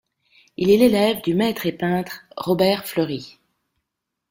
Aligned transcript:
Il 0.57 0.71
est 0.71 0.77
l'élève 0.79 1.21
du 1.21 1.35
maître 1.35 1.67
et 1.67 1.71
peintre 1.71 2.23
Robert-Fleury. 2.35 3.37